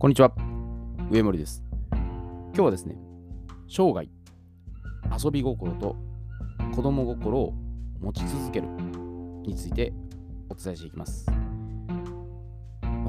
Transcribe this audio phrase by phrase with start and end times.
[0.00, 0.32] こんにちは。
[1.10, 1.62] 上森です。
[1.92, 2.96] 今日はですね、
[3.68, 4.08] 生涯、
[5.22, 5.94] 遊び心と
[6.74, 7.52] 子供心を
[8.00, 8.68] 持ち続ける
[9.42, 9.92] について
[10.48, 11.26] お伝えしていきます。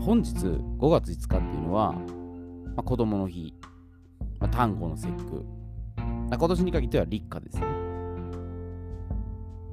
[0.01, 3.53] 本日5月5日っていうのは、まあ、子供の日、
[4.41, 5.45] まあ、単語の節句、
[5.95, 7.67] まあ、今年に限っては立夏ですね。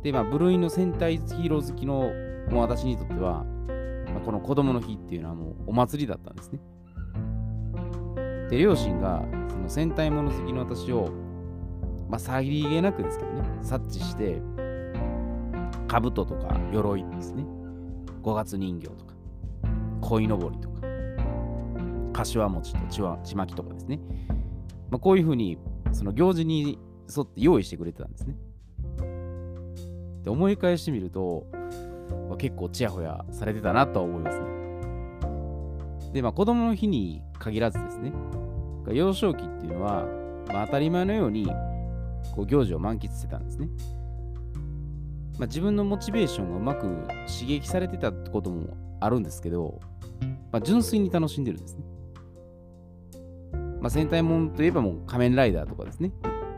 [0.04, 2.12] で、まあ、部類の戦隊ヒーロー好きの
[2.56, 6.60] 私にとっては、まあ、この子供の日っていうのはもうお祭りだったんですね。
[8.50, 11.10] で、両親がその戦隊もの好きの私を、
[12.08, 14.40] まあ、さりげなくですけどね、察知して、
[15.88, 17.44] 兜とか鎧ですね、
[18.22, 19.14] 五月人形とか、
[20.00, 20.82] 鯉のぼりとか、
[22.12, 24.00] 柏餅とちわちまきとかですね、
[24.90, 25.58] まあ、こういうふうに
[25.92, 26.78] その行事に
[27.14, 28.36] 沿って用意してくれてたんですね。
[30.24, 31.46] で思い返してみると、
[32.28, 34.46] まあ、結構ちやほやされてたなとは思いますね。
[36.12, 38.12] で、まあ子供の日に限らずですね、
[38.92, 40.06] 幼少期っていうのは、
[40.48, 41.46] まあ、当たり前のように
[42.34, 43.68] こう行事を満喫してたんですね。
[45.38, 46.86] まあ、自分のモチベーションがうまく
[47.26, 49.80] 刺激されてたってこともあるんですけど、
[50.50, 51.84] まあ、純粋に楽しんでるんですね。
[53.80, 56.10] まあ、戦隊もんといえばもう仮面ライダーとかですね、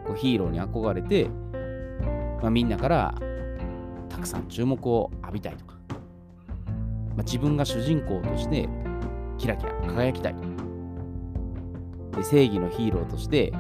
[0.06, 1.28] こうヒーローに憧れて、
[2.41, 3.14] まあ、みんなから
[4.08, 8.69] たくさん注目を浴びたいとか、まあ、自分が主人公として
[9.36, 10.34] キラキラ輝きたい。
[10.34, 10.47] で
[12.22, 13.53] 正義のヒーローとして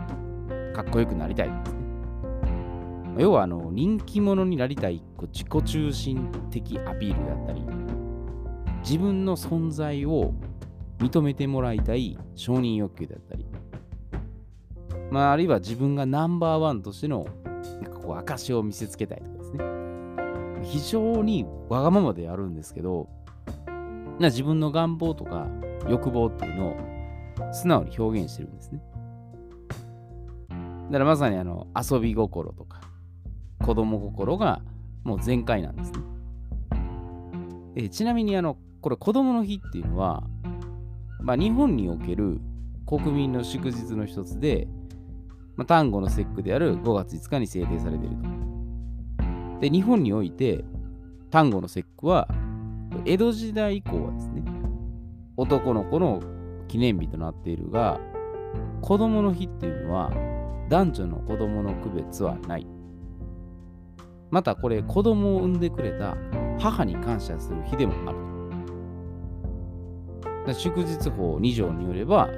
[0.74, 1.80] かっこよくなりたいですね。
[3.18, 7.62] 要はあの人気者になりたい自己中心的アピールだったり、
[8.82, 10.32] 自分の存在を
[10.98, 13.46] 認めてもらいたい承認欲求だったり、
[15.10, 17.26] まあ、あるいは自分がナンバーワンとしての
[17.82, 19.64] なんかこう証を見せつけたいとかですね。
[20.62, 23.08] 非常にわがままでやるんですけど、
[24.20, 25.46] 自分の願望とか
[25.88, 26.76] 欲望っていうのを
[27.52, 28.82] 素直に表現してるんですね。
[30.90, 32.80] だからまさにあの遊び心とか
[33.64, 34.60] 子供心が
[35.04, 35.98] もう全開なんですね。
[37.76, 40.24] えちなみにあのこれ子供の日っていうのは、
[41.20, 42.40] まあ、日本における
[42.86, 44.66] 国民の祝日の一つで、
[45.56, 49.60] まあ、単語の節句である5月5日に制定されていると。
[49.60, 50.64] で、日本において
[51.30, 52.28] 単語の節句は
[53.04, 54.42] 江戸時代以降はですね、
[55.36, 56.20] 男の子の
[56.70, 57.98] 記念日となっているが、
[58.80, 60.12] 子供の日っていうのは
[60.68, 62.66] 男女の子供の区別はない。
[64.30, 66.16] またこれ子供を産んでくれた
[66.60, 68.12] 母に感謝する日でもあ
[70.46, 70.54] る。
[70.54, 72.28] 祝日法2条によれば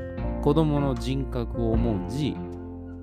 [0.42, 2.34] 子供の人格を重んじ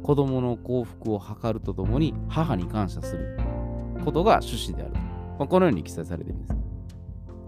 [0.03, 3.37] 子供の幸福を図るとともに母に感謝する
[4.03, 4.93] ことが趣旨である。
[5.37, 6.55] まあ、このように記載されているんです。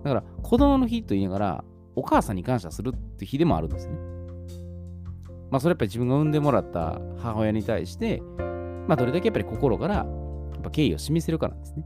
[0.03, 1.63] だから子供の日と言いながら
[1.95, 3.93] お母さんに感謝するって日でもあるんですね。
[5.49, 8.21] まあそれやっぱり自分が産んでもらった母親に対して、
[8.87, 11.85] まあどれだけやっぱり心からやっぱ敬意を示せるかなんですね。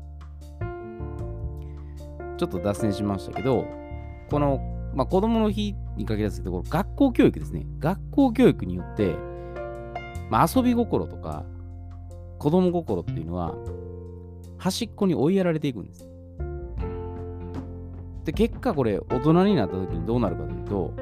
[2.38, 3.65] ちょっと脱線しましたけど、
[4.29, 4.59] この、
[4.94, 7.65] まあ、子供の日に限らずところ学校教育ですね。
[7.79, 9.15] 学校教育によって、
[10.29, 11.45] まあ、遊び心とか
[12.39, 13.55] 子供心っていうのは
[14.57, 16.09] 端っこに追いやられていくんです。
[18.25, 20.94] で、結果これ大人になった時にどうなるかというと、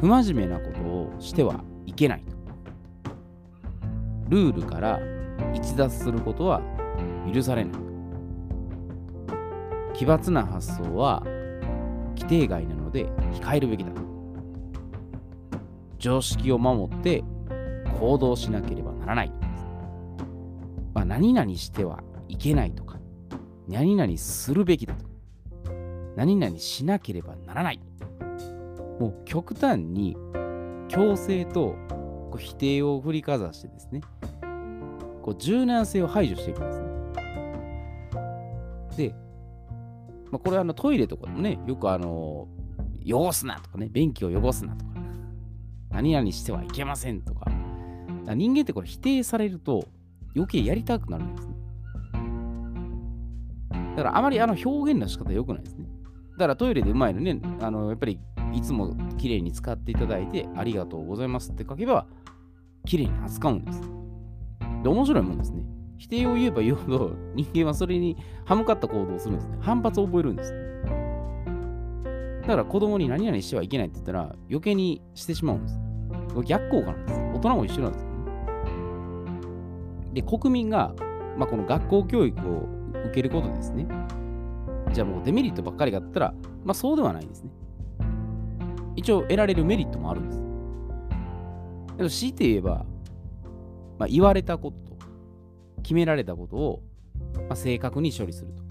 [0.00, 2.36] 不真面目なことをしてはいけないと。
[4.28, 5.00] ルールから
[5.54, 6.60] 逸脱することは
[7.32, 7.72] 許されない。
[9.94, 11.22] 奇抜な発想は
[12.14, 13.90] 規定外なので控えるべきだ。
[15.98, 17.24] 常識を守って
[17.98, 19.32] 行動しなければならない。
[20.92, 22.98] まあ、何々してはいけないとか、
[23.66, 25.15] 何々するべきだとか。
[26.16, 27.80] 何々しなければならない。
[28.98, 30.16] もう極端に
[30.88, 31.76] 強制と
[32.30, 34.00] こう否定を振りかざしてですね、
[35.22, 36.86] こう柔軟性を排除していくんですね。
[38.96, 39.14] で、
[40.30, 42.48] まあ、これあのトイレとかでもね、よくあの、
[43.04, 44.92] 汚すなとかね、便器を汚すなとか、
[45.90, 47.50] 何々してはいけませんとか、
[48.26, 49.86] か人間ってこれ否定されると
[50.34, 51.54] 余計やりたくなるんですね。
[53.96, 55.85] だからあまりあの表現の仕方良くないですね。
[56.36, 58.20] だからトイレでうまいのね、あのやっぱり
[58.52, 62.06] いつも綺麗に使っていただいてありがとうございますって書けば
[62.84, 63.80] 綺麗に扱うんです。
[64.82, 65.64] で、面白いもんですね。
[65.98, 69.56] 否定を言えば言うほど人間はそれに歯向かった行動をするんですね。
[69.60, 70.52] 反発を覚えるんです。
[72.42, 75.80] だから子供に何々してはいけないって言ったら余計にしてしまうんです。
[76.44, 77.20] 逆効果なんです。
[77.34, 78.16] 大人も一緒なんですよね。
[80.12, 80.94] で、国民が、
[81.36, 82.68] まあ、この学校教育を
[83.06, 83.88] 受けることですね。
[84.96, 86.34] じゃあもうデメリットばっかりがあったら、
[86.64, 87.50] まあそうではないんですね。
[88.96, 90.38] 一応得られるメリットもあるんです。
[91.98, 92.86] でも強いて言えば、
[93.98, 94.96] まあ、言われたことと
[95.82, 96.82] 決められたことを、
[97.34, 98.62] まあ、正確に処理すると。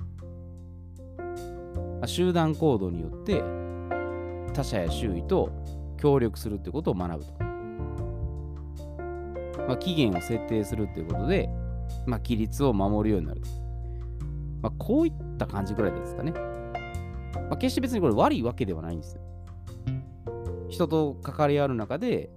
[1.21, 3.43] まあ、集団行動によって
[4.55, 5.51] 他者や周囲と
[5.97, 7.33] 協力するってことを学ぶと。
[9.67, 11.51] まあ、期限を設定するっていうことで、
[12.07, 13.64] まあ、規律を守るようになると。
[14.65, 16.31] まあ、こういった感じぐらいですかね。
[16.31, 19.21] まあ、決して別にこれ悪いわけではないんですよ。
[20.69, 22.31] 人と関わり合う中で、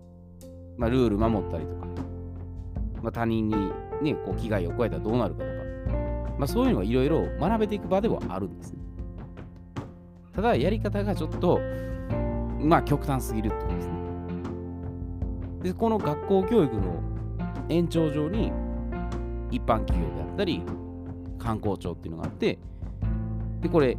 [0.77, 1.87] まあ、ルール守ったりとか、
[3.03, 3.57] まあ、他人に、
[4.03, 5.55] ね、こう危害を加えたらどうなるかとか、
[6.39, 8.79] まあ、そういうのがいろいろ学べていく場ではあるんですね。
[10.35, 11.59] ただ、やり方がちょっと、
[12.61, 13.95] まあ、極端すぎるってことですね。
[15.63, 17.01] で、この学校教育の
[17.71, 18.53] 延長上に、
[19.51, 20.63] 一般企業であったり、
[21.39, 22.59] 観光庁っていうのがあって、
[23.61, 23.97] で、これ、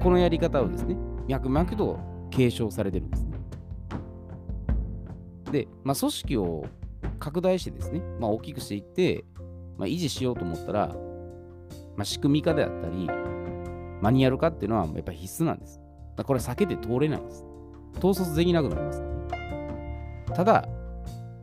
[0.00, 0.96] このやり方をですね、
[1.28, 1.98] 脈々と
[2.30, 3.32] 継承されてるんですね。
[5.50, 6.64] で、まあ、組織を
[7.18, 9.24] 拡大してですね、まあ、大きくしていって、
[9.76, 10.88] まあ、維持しようと思ったら、
[11.96, 13.08] まあ、仕組み化であったり、
[14.00, 15.80] マニュアル化っていうのはやっぱり必須なんです。
[16.16, 17.44] だこれ避けて通れないんです。
[17.98, 19.02] 統率できなくなります。
[20.34, 20.68] ただ、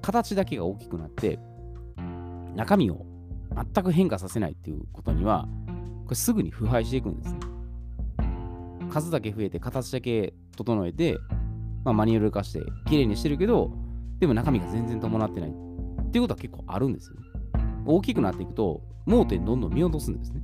[0.01, 1.39] 形だけが大きくなって、
[2.55, 3.05] 中身を
[3.73, 5.47] 全く変化させないっていうことには、
[6.05, 7.39] これすぐに腐敗していくんですね。
[8.89, 11.17] 数だけ増えて、形だけ整えて、
[11.83, 13.71] まあ、マニュアル化して、綺麗にしてるけど、
[14.19, 15.53] でも中身が全然伴ってないっ
[16.11, 17.17] ていうことは結構あるんですよ。
[17.85, 20.41] 大きくなっていくと、盲点どんどん見落とすんですね。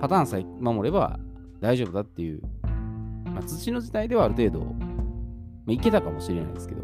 [0.00, 1.18] パターンさえ守れば
[1.60, 2.42] 大丈夫だっていう、
[3.24, 4.66] まあ、土の時代ではある程度、ま
[5.68, 6.82] あ、いけたかもしれないですけど、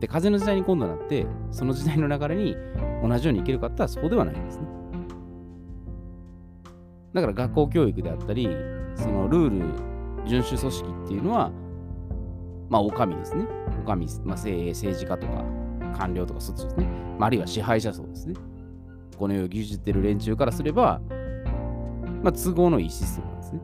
[0.00, 2.56] で、風の時代に今度なって、その時代の流れに
[3.02, 4.66] 同じようにいけるかってそうではないんですね。
[7.12, 8.48] だから学校教育であったり、
[8.94, 9.56] そのルール、
[10.24, 11.50] 遵守組織っていうのは、
[12.68, 13.46] まあ、お上ですね。
[13.84, 15.44] お上、まあ、政治家とか
[15.96, 16.86] 官僚とかそっちですね。
[17.18, 18.34] まあ、あるいは支配者層ですね。
[19.18, 21.00] この世を牛耳ってる連中からすれば、
[22.22, 23.60] まあ、都合のいいシステムなんですね。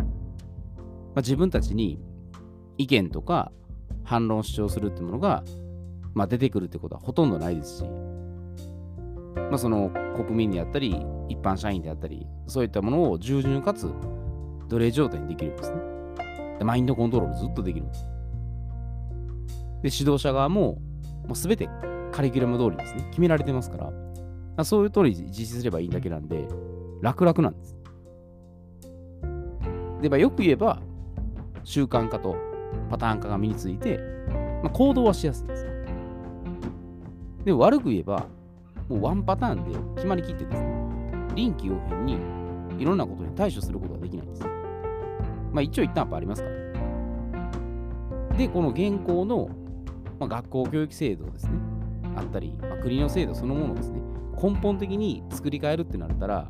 [0.00, 1.98] まあ、自分たちに
[2.76, 3.52] 意見とか
[4.10, 5.44] 反論主張するってものが、
[6.14, 13.88] まあ、出てくるってことはほとんどないですし、まあ、その国民であったり、一般社員であったり、そういったものを従順かつ
[14.68, 15.76] 奴隷状態にできるんですね。
[16.58, 18.02] でマインドコントロールずっとできるんです。
[18.02, 18.08] で、
[20.00, 20.78] 指導者側も、
[21.28, 21.68] もう全て
[22.10, 23.92] カリキュラム通りですね、決められてますから、
[24.56, 26.48] あそういう通り実施すればいいだけなんで、
[27.00, 27.76] 楽々なんです。
[30.02, 30.82] で、まあ、よく言えば、
[31.62, 32.49] 習慣化と
[32.90, 33.98] パターン化が身について、
[34.62, 35.66] まあ、行動はしやすいんです。
[37.44, 38.26] で悪く言えば、
[38.88, 40.74] もうワンパターンで決まりきってですね、
[41.34, 42.18] 臨機応変に
[42.78, 44.42] いろんなことに対処することができないんです。
[45.52, 48.36] まあ、一応一旦やっありますから。
[48.36, 49.48] で、この現行の、
[50.18, 51.52] まあ、学校教育制度ですね、
[52.16, 54.00] あったり、まあ、国の制度そのものですね、
[54.42, 56.46] 根本的に作り変えるってなったら、や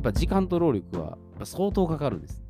[0.00, 2.44] っぱ時間と労力は相当かかるんです。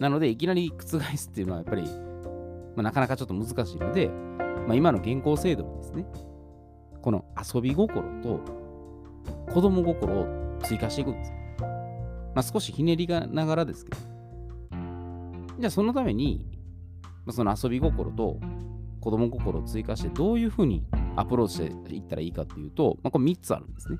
[0.00, 4.08] なので、いきなり覆すっていうのはやっぱり、まあ、なかなかちょっと難しいので、
[4.66, 6.06] まあ、今の現行制度にですね、
[7.02, 7.24] この
[7.54, 8.40] 遊び心と
[9.52, 11.32] 子供心を追加していくんです。
[12.34, 13.96] まあ、少しひねりがながらですけど。
[15.58, 16.44] じゃあそのために、
[17.24, 18.40] まあ、その遊び心と
[19.00, 20.84] 子供心を追加してどういうふうに
[21.14, 23.98] アプローチしていったらいいかっていうと、まあ、これ3つあるんですね。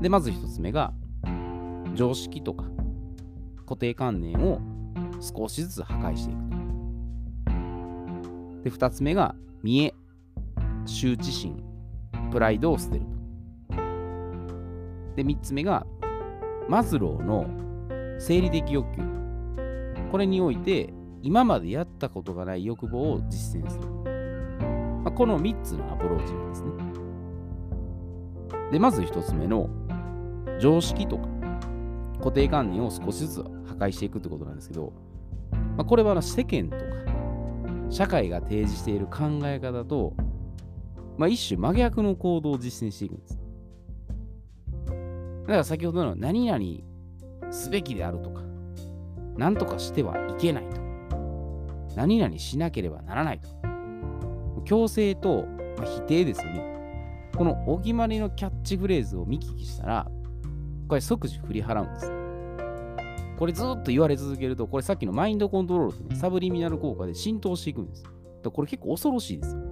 [0.00, 0.92] で、まず1つ目が、
[1.94, 2.64] 常識とか
[3.70, 4.60] 固定観念を
[5.20, 6.56] 少しずつ破壊していくと。
[8.64, 9.94] で、2つ目が、見え、
[10.86, 11.62] 羞恥心、
[12.32, 13.76] プライドを捨てると。
[15.14, 15.86] で、3つ目が、
[16.68, 17.46] マズローの
[18.18, 19.02] 生理的欲求。
[20.10, 23.86] これにおいて、今までやったことがない欲望を実践する。
[25.04, 26.72] まあ、この3つのアプローチなんですね。
[28.72, 29.70] で、まず1つ目の
[30.58, 31.28] 常識とか
[32.18, 34.92] 固定観念を少しずつ壊していくってことなんですけど、
[35.76, 36.84] まあ、これは世間とか
[37.90, 40.14] 社会が提示している考え方と、
[41.16, 43.40] まあ、一種真逆の行動を実践していくんです。
[45.42, 48.42] だから先ほどの何々すべきであるとか、
[49.36, 50.80] 何とかしてはいけないと。
[51.96, 53.48] 何々しなければならないと。
[54.64, 55.46] 強制と、
[55.78, 56.62] ま、否定ですよね。
[57.36, 60.08] このお決まりのキャッチフレーズを見聞きしたら、
[60.86, 62.19] これ即時振り払うんです。
[63.40, 68.04] これずっと言われ続けると、これさっきのマインドコントロールとね、サブリミナル効果で浸透していくんです。
[68.42, 69.62] だこれ結構恐ろしいですよ。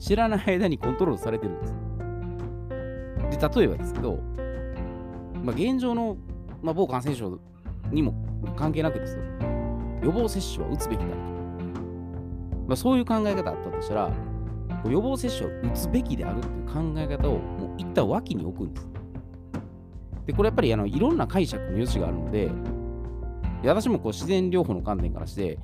[0.00, 3.38] 知らない間にコントロールされてるんです。
[3.38, 4.18] で、例えばですけど、
[5.44, 6.16] まあ、現状の、
[6.62, 7.38] まあ、某感染症
[7.92, 8.12] にも
[8.56, 9.22] 関係なくですよ。
[10.02, 11.14] 予防接種は打つべきだと。
[12.66, 14.12] まあ、そういう考え方あったとしたら、
[14.84, 18.89] 予防接種を打つべきであるっていう考え方をもう一旦脇に置くんです。
[20.30, 22.50] で、これやっぱりあのいろんな解釈の余地があるので、
[23.64, 25.58] 私もこう自然療法の観点からして、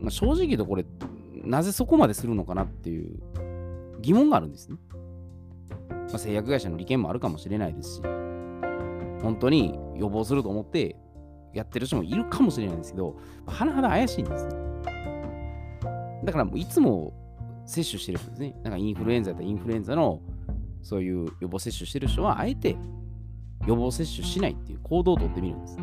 [0.00, 0.86] まあ、正直言うとこれ、
[1.42, 3.18] なぜそこまでするのかなっていう
[4.00, 4.78] 疑問があるんですね。
[5.90, 8.02] まあ、製薬会社の利権もあるかもしれないですし、
[9.20, 10.96] 本当に予防すると思って
[11.52, 14.48] やってる人もいるかもしれないんですけど、甚だ怪しいんです。
[16.24, 17.12] だからもういつも
[17.66, 18.54] 接種してる人ですね。
[18.62, 20.20] なんかインフルエンザやインフルエンザの
[20.82, 22.76] そういう予防接種してる人は、あえて
[23.66, 25.78] 予防接種しないっていう行動をとってみるんです。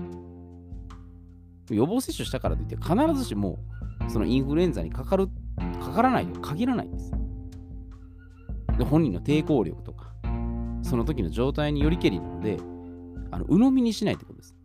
[1.72, 3.60] 予防接種したからといって、必ずしも
[4.08, 5.28] そのインフルエンザにかかる、
[5.82, 7.12] かからないと限らないんです。
[8.78, 10.14] で本人の抵抗力とか、
[10.84, 12.58] その時の状態によりけりなので、
[13.32, 14.56] あの鵜呑みにしないってことです。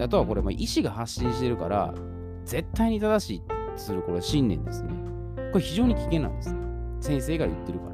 [0.00, 1.92] あとはこれ、まあ、医師が発信してるから、
[2.44, 4.90] 絶対に正しいとするこれは信念ですね。
[5.52, 6.54] これ非常に危険なんです。
[7.00, 7.92] 先生が言ってるから。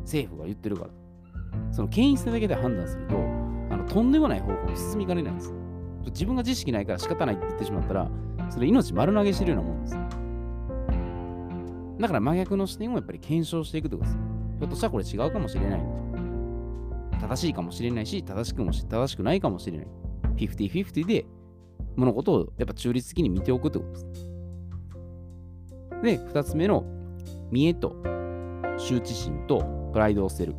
[0.00, 0.90] 政府が言ってるから。
[1.70, 3.16] その権威性だけで判断すると、
[3.70, 5.52] あのとんでもない方向に進みかねないんです。
[6.06, 8.10] 自分が知識ないから仕方ないって言ってしまったら、
[8.50, 9.94] それ命丸投げしてるようなもんです。
[12.00, 14.18] だから真逆の視点をやっぱり検証していくってことです。
[14.58, 15.80] ひょっとしたらこれ違うかもしれない
[17.20, 19.86] 正しいかもしれないし、正しくもし正しくないかもしれない。
[20.36, 21.26] 50-50で
[21.96, 24.30] 物事をやっぱ中立的に見ておくってことです。
[26.02, 26.84] で、2つ目の
[27.50, 27.90] 見栄と
[28.78, 30.54] 羞恥心とプライドを捨てる。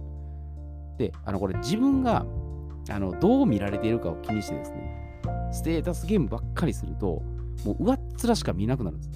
[1.01, 2.25] で、あのこれ自分が
[2.89, 5.19] あのどう見られているかを気にしてですね、
[5.51, 7.23] ステータスゲームばっかりすると、
[7.65, 9.11] もう上っ面しか見なくなるんです。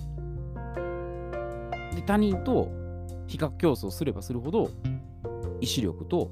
[1.96, 2.70] で、他人と
[3.28, 4.72] 比較競争すればするほど、
[5.62, 6.32] 意志力と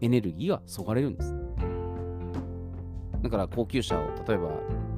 [0.00, 1.34] エネルギーがそがれるんです。
[3.22, 4.48] だから高級車を例えば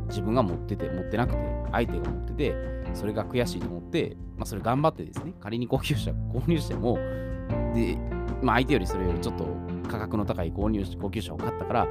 [0.09, 1.39] 自分が持ってて、持ってなくて、
[1.73, 2.55] 相手が持ってて、
[2.95, 6.97] それが悔しいと思って、まあ、それ頑張ってですね、仮に高級車購入しても、
[7.75, 9.47] で、まあ、相手よりそれよりちょっと
[9.89, 11.89] 価格の高い購入高級車を買ったから、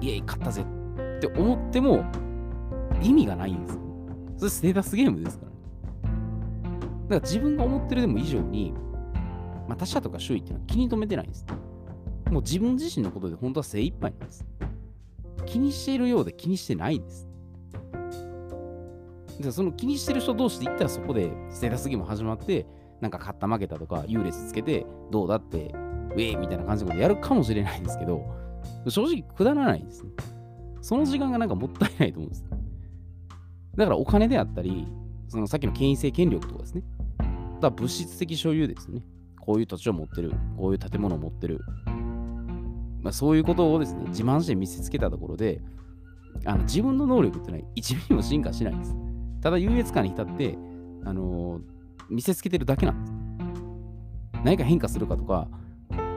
[0.00, 2.04] いえ、買ったぜって思っても、
[3.02, 3.80] 意味がないんですよ。
[4.36, 5.52] それステータスゲームですから。
[5.52, 8.72] だから自分が思ってるでも以上に、
[9.68, 11.46] まあ、他者とか周囲っていうのは気に留めてないんです。
[12.30, 14.44] もう自分自身のことで本当は精一杯なんです。
[15.46, 17.28] 気にしているようで気にしてないんです。
[19.40, 22.66] でその気にしてる人同士で言ったらそこでステータスゲーム始まって、
[23.00, 25.74] なんか勝った負けたとか優劣つけて、どうだって、
[26.12, 28.24] ウェイみたいな感じのことやるかもしれないんですけど、
[28.88, 30.10] 正直くだらないですね。
[30.80, 32.44] その時間がなんかもったいないと思うんです。
[33.76, 34.86] だからお金であったり、
[35.28, 36.82] そのさっきの権威性権力とかですね。
[37.60, 39.02] だ物質的所有ですね。
[39.40, 41.60] こういう土地を持ってる、こういう建物を持ってる、
[43.00, 45.60] まあ、そういうことをですね、自慢して見せつけたところで、
[46.44, 48.94] あの自分の能力ってのは1ミリも進化しないんです。
[49.40, 50.56] ただ優越感に浸って、
[51.04, 51.62] あのー、
[52.08, 53.12] 見せつけてるだけなんです。
[54.44, 55.48] 何か変化するかとか、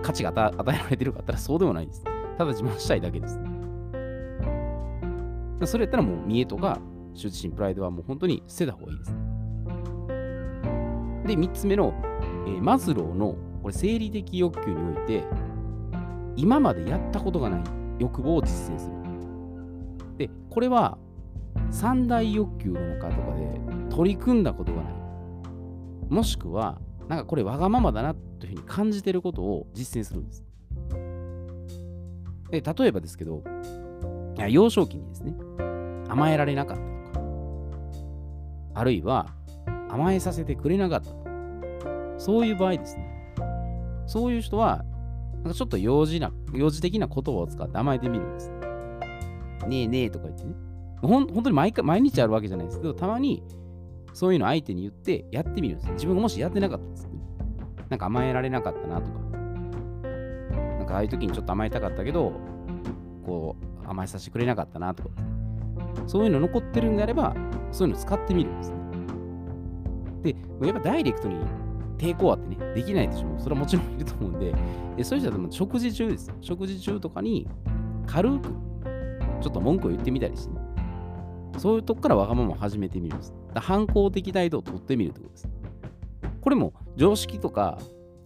[0.05, 2.03] 価値が与えられてるかったらそうでもないです。
[2.37, 3.39] ただ自慢したいだけです。
[5.65, 6.79] それやったらもう見栄とか、
[7.15, 9.11] 羞恥心、プライドはもう本当に捨てた方がいいです。
[11.25, 11.91] で、3つ目の、
[12.45, 15.23] えー、マズローのこれ生理的欲求において、
[16.35, 17.63] 今までやったことがない
[17.97, 18.93] 欲望を実践する。
[20.17, 20.99] で、これは
[21.71, 23.59] 三大欲求の中とかで
[23.89, 24.93] 取り組んだことがない。
[26.09, 30.43] もしくは、なんかこれわがままだなっというふうに感じてることを実践するんです。
[32.51, 33.43] で、例えばですけど、
[34.49, 35.33] 幼少期にですね、
[36.07, 37.25] 甘えられなかったとか、
[38.75, 39.33] あるいは
[39.89, 41.25] 甘えさせてくれなかったとか。
[42.17, 43.33] そういう場合ですね。
[44.05, 44.85] そういう人は
[45.37, 48.51] なんかちょっと幼児な、幼児的な言葉を使って甘えてみるんです。
[49.67, 50.53] ねえねえとか言ってね。
[51.01, 53.43] ほん本当に毎回毎日あるわけじゃないですけど、たまに
[54.13, 55.91] そういうの相手に言ってやってみるんです。
[55.93, 57.14] 自分がもしやってなかったんです。
[57.95, 59.19] なんか甘えられなかったなとか。
[60.77, 62.33] なんかああいう時にちょっと甘えたかったけど、
[63.25, 65.09] こう甘えさせてくれなかったなとか。
[66.05, 67.33] そういうの残ってるんであれば、
[67.71, 70.35] そういうの使ってみるんですね。
[70.59, 71.37] で、やっぱダイレクトに
[71.97, 73.39] 抵抗あってね、できないでしょ。
[73.39, 74.53] それはもちろんいると思うんで、
[74.97, 76.33] でそういう人はでも食事中です。
[76.41, 77.47] 食事中とかに
[78.07, 78.49] 軽く
[79.39, 80.59] ちょっと文句を言ってみたりしてね。
[81.57, 83.33] そういうとこからわがままを始めてみるんです。
[83.53, 85.49] だ反抗的態度を取ってみるってことです。
[86.41, 87.77] これも常識とか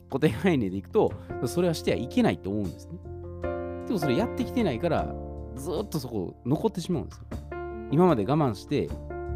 [0.09, 1.11] 固定概念でいくと、
[1.45, 2.99] それはしてはいけないと思うんですね。
[3.87, 5.15] でもそれやってきてないから、
[5.55, 7.23] ずっとそこ残ってしまうんですよ。
[7.91, 8.89] 今まで我慢して、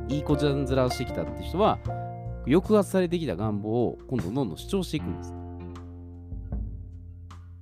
[0.10, 1.80] いい子ちゃん面をしてきたって人は、
[2.46, 5.34] 抑圧されてきた願望を今度どんどん主張していくんです。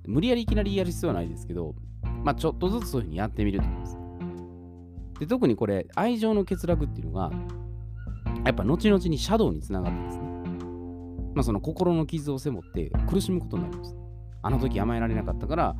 [0.06, 1.74] 無理やりいきなりやる必要はないですけど、
[2.24, 3.98] まあちょっとずつそういうふうにやってみると思います。
[5.20, 7.30] で特にこれ、愛情の欠落っていうのが、
[8.44, 10.31] やっぱ後々にシャドウにつながってですね、
[11.34, 13.96] まあ、その心の傷を背負って苦しむことになります。
[14.42, 15.76] あの時甘えられなかったから、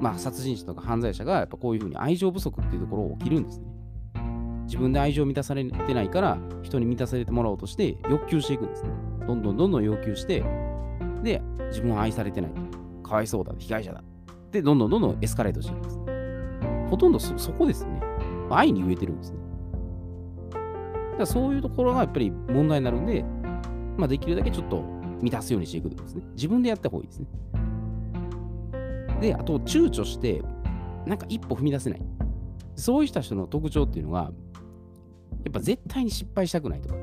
[0.00, 3.66] まあ、殺人者とか犯罪者がやっぱこういうふうに愛情不足っていうところを起きるんですね。
[4.64, 8.90] 自分で愛情を満たされてないから人に満たされてもらおうとして欲求していくんですね。
[9.26, 10.42] どんどんどんどん要求して、
[11.22, 12.50] で、自分は愛されてない。
[13.02, 14.02] かわいそうだ、被害者だ。
[14.50, 16.90] で、どんどんどんどんエスカレートしていくんです。
[16.90, 18.00] ほとんどそこですね。
[18.50, 19.38] 愛に飢えてるんですね。
[20.52, 23.24] だからそういうところがやっぱり問題になるんで、
[23.96, 24.82] まあ、できるだけちょっと
[25.22, 26.22] 満たすようにしていくとですね。
[26.34, 27.26] 自分でやった方がいいですね。
[29.20, 30.42] で、あと、躊躇して、
[31.06, 32.02] なんか一歩踏み出せない。
[32.76, 34.32] そうした人の特徴っていうのが、
[35.44, 36.96] やっぱ絶対に失敗したくないとか、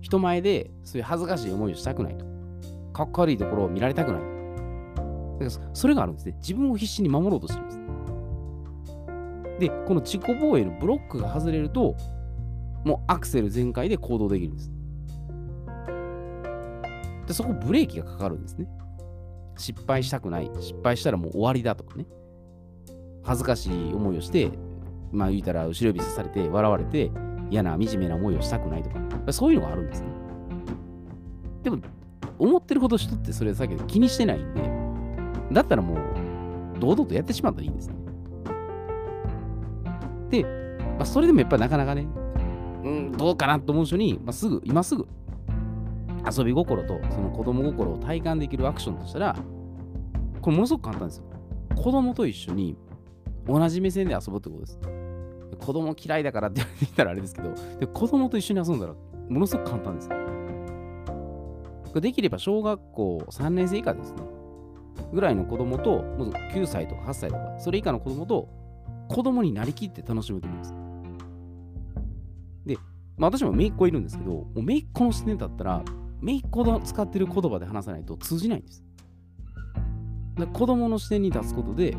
[0.00, 2.24] 人前でそういう恥ずかしい思いをしたくないと。
[2.92, 4.22] かっこ悪いところを見られたくない。
[5.38, 6.36] だからそれがあるんですね。
[6.40, 7.78] 自分を必死に守ろうとしてるんです。
[9.60, 11.94] で、この自己防衛のブロックが外れると、
[12.84, 14.72] もうアクセル全開で行動できるんです。
[17.28, 18.66] で、そこブレーキがかかるんですね。
[19.58, 20.50] 失敗したくない。
[20.60, 22.06] 失敗したらもう終わりだとかね。
[23.22, 24.50] 恥ずかしい思いをして、
[25.12, 27.10] まあ言うたら後ろ指さされて笑われて
[27.50, 30.08] 嫌な惨めな思いをしたくないとか、そういうのがあるんですね。
[31.62, 31.78] でも、
[32.38, 34.62] 思ってるほど人ってそれだけど気にしてないんで、
[35.52, 37.96] だったらもう堂々とやってしまったらいいんですね。
[40.30, 42.06] で、まあ、それでもやっぱりなかなかね、
[42.84, 45.06] うん、どうかなと思う人に、まあ、すぐ、今すぐ
[46.24, 49.36] 遊び心とその子供心を体感できるアクションとしたら、
[50.40, 51.24] これものすごく簡単ですよ。
[51.76, 52.76] 子供と一緒に
[53.46, 54.78] 同じ目線で遊ぶってことです。
[55.58, 58.94] 子供嫌いだからって言ったらあれですけど、で子供と一緒に遊んだら
[59.28, 60.08] ものすごく簡単です。
[62.00, 64.22] できれば小学校3年生以下ですね。
[65.12, 68.48] ぐらいの子供と、もう9歳とか8歳とか、それ以下の子供と
[69.08, 70.74] 子供になりきって楽しむと思うんです。
[72.66, 72.76] で、
[73.16, 75.82] まあ、私も姪っ子いるんですけど、もう姪っ子の視点だったら、
[76.20, 78.84] 姪っ子の使ってる言葉で話さないと通じないんです。
[80.52, 81.96] 子供の視点に立つことで、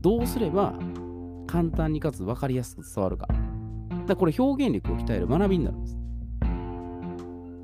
[0.00, 0.74] どうすれば
[1.46, 3.28] 簡単にかつ分かりやすく伝わるか。
[4.06, 5.98] だこれ表現力を鍛える学びになるんです。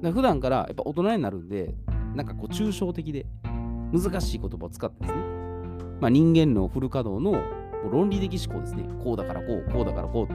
[0.03, 1.75] だ普段からやっぱ大人になるんで、
[2.15, 3.27] なんかこう抽象的で
[3.93, 5.23] 難しい言葉を使ってですね、
[6.01, 7.43] まあ、人間のフル稼働の
[7.91, 8.85] 論理的思考ですね。
[9.03, 10.35] こうだからこう、こうだからこうっ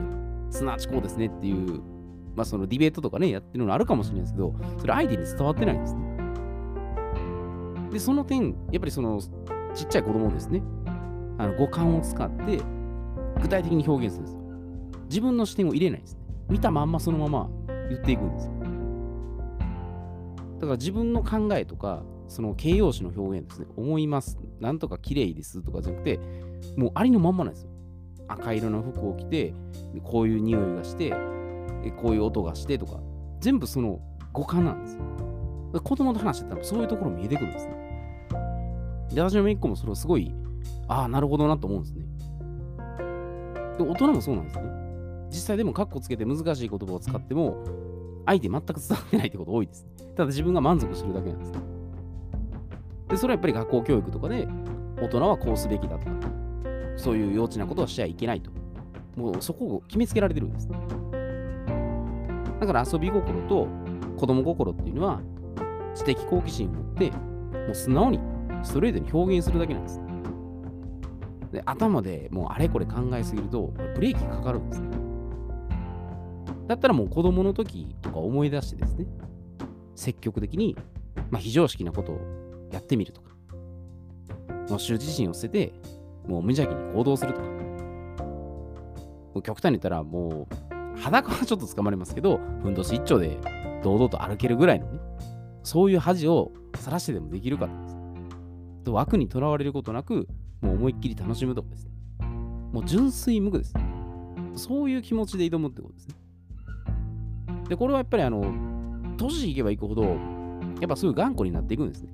[0.50, 1.80] すなわちこうですねっていう、
[2.34, 6.02] まあそのディベートとかね、やってるのあるかもしれないですけど、それ相手に伝わってないんですね。
[7.92, 9.20] で、その点、やっぱりその
[9.74, 10.62] ちっちゃい子供ですね、
[11.38, 12.60] あの五感を使って
[13.42, 14.40] 具体的に表現するんですよ。
[15.08, 16.20] 自分の視点を入れないんですね。
[16.48, 17.50] 見たまんまそのまま
[17.88, 18.52] 言っていくんですよ。
[20.60, 23.66] だから自分の考えとか、その形容詞の表現ですね。
[23.76, 24.38] 思います。
[24.60, 26.20] なんとか綺麗ですとかじゃなくて、
[26.76, 27.70] もうありのまんまなんですよ。
[28.28, 29.54] 赤色の服を着て、
[30.04, 31.12] こういう匂いがして、
[32.02, 33.00] こういう音がしてとか、
[33.40, 34.00] 全部その
[34.32, 35.02] 五感なんですよ。
[35.82, 37.72] 子供と話してたらそういうところ見えてくるんですね。
[39.14, 40.34] で、私のめいっ子もそれをすごい、
[40.88, 42.04] ああ、なるほどなと思うんですね。
[43.78, 44.64] で、大人もそうなんですね。
[45.30, 47.56] 実際でもカッコつけて難しい言葉を使っても、
[48.26, 49.86] 相手全く伝わってないってこと多いです。
[50.16, 51.58] ただ自分が満足してるだけなんです、ね。
[53.08, 54.48] で、それはやっぱり学校教育とかで、
[55.00, 56.12] 大人はこうすべきだとか、
[56.96, 58.50] そういう幼稚なことはしちゃいけないと。
[59.16, 60.78] もうそこを決めつけられてるんですね。
[62.60, 63.66] だから遊び心と
[64.18, 65.20] 子供心っていうのは、
[65.94, 68.20] 知的好奇心を持って、もう素直に
[68.62, 70.00] ストレートに表現するだけなんです。
[71.52, 74.88] で頭でもうあれこれ考えすぎると、ブレーキかかるんですね。
[76.68, 79.06] だったらもう子供の時とか思い出してですね、
[79.96, 80.76] 積極的に、
[81.30, 82.20] まあ、非常識なことを
[82.70, 83.30] やってみるとか、
[84.68, 85.72] もう羞恥心を捨てて、
[86.28, 90.69] もう無邪気に行動するとか、もう極端に言ったらもう
[91.00, 93.38] 裸はちょっと捕まりますけど、ふんどし一丁で
[93.82, 95.00] 堂々と歩けるぐらいのね、
[95.62, 97.96] そういう恥をさらしてでもできるかです。
[98.84, 100.28] と枠にとらわれることなく、
[100.60, 101.92] もう思いっきり楽しむとかですね。
[102.72, 103.74] もう純粋無垢です。
[104.54, 106.14] そういう気持ちで挑むってことですね。
[107.68, 108.52] で、これはやっぱりあの、
[109.16, 112.12] 年いけばいくほど、やっぱそうい頑固になっていくんですね。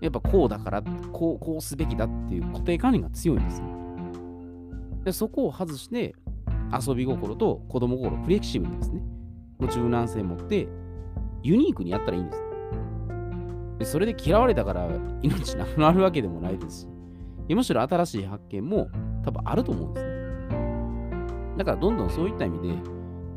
[0.00, 3.66] やっぱこうだから、こう、こうすべきだっていう固定観念が強いんですよ。
[5.04, 6.14] で、そこを外して、
[6.72, 9.02] 遊び心と子供心、フレキシブルですね、
[9.60, 10.68] の柔軟性を持って、
[11.42, 12.44] ユニークにやったらいいんです。
[13.78, 14.88] でそれで嫌われたから
[15.22, 16.82] 命なくなるわけでもないです
[17.48, 18.88] し、むしろ新しい発見も
[19.24, 20.14] 多分あると思うんですね。
[21.58, 22.80] だからどんどんそういった意味で、ま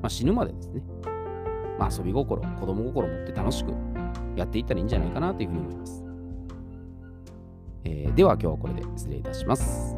[0.04, 0.82] あ、死ぬまでですね、
[1.80, 3.74] まあ、遊び心、子供心持って楽しく
[4.36, 6.04] やっていったらいいんじゃないかなというふうに思います。
[7.84, 9.97] えー、では今日はこれで失礼いたします。